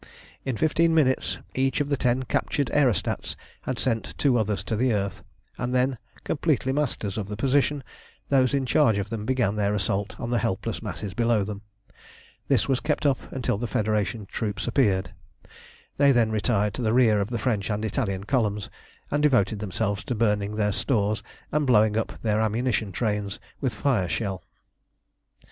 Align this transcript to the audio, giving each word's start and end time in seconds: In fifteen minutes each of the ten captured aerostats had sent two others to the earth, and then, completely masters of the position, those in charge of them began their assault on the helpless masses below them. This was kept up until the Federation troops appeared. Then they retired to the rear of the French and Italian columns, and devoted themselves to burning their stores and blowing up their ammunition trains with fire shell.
In 0.45 0.57
fifteen 0.57 0.95
minutes 0.95 1.37
each 1.53 1.79
of 1.79 1.89
the 1.89 1.95
ten 1.95 2.23
captured 2.23 2.71
aerostats 2.73 3.35
had 3.61 3.77
sent 3.77 4.17
two 4.17 4.35
others 4.35 4.63
to 4.63 4.75
the 4.75 4.91
earth, 4.91 5.21
and 5.59 5.75
then, 5.75 5.99
completely 6.23 6.73
masters 6.73 7.19
of 7.19 7.27
the 7.27 7.37
position, 7.37 7.83
those 8.29 8.55
in 8.55 8.65
charge 8.65 8.97
of 8.97 9.11
them 9.11 9.27
began 9.27 9.55
their 9.57 9.75
assault 9.75 10.19
on 10.19 10.31
the 10.31 10.39
helpless 10.39 10.81
masses 10.81 11.13
below 11.13 11.43
them. 11.43 11.61
This 12.47 12.67
was 12.67 12.79
kept 12.79 13.05
up 13.05 13.31
until 13.31 13.59
the 13.59 13.67
Federation 13.67 14.25
troops 14.25 14.67
appeared. 14.67 15.13
Then 15.97 16.13
they 16.15 16.25
retired 16.25 16.73
to 16.73 16.81
the 16.81 16.93
rear 16.93 17.21
of 17.21 17.29
the 17.29 17.37
French 17.37 17.69
and 17.69 17.85
Italian 17.85 18.23
columns, 18.23 18.71
and 19.11 19.21
devoted 19.21 19.59
themselves 19.59 20.03
to 20.05 20.15
burning 20.15 20.55
their 20.55 20.71
stores 20.71 21.21
and 21.51 21.67
blowing 21.67 21.95
up 21.95 22.19
their 22.23 22.41
ammunition 22.41 22.91
trains 22.91 23.39
with 23.59 23.71
fire 23.75 24.09
shell. 24.09 24.43